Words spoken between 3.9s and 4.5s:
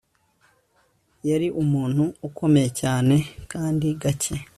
gake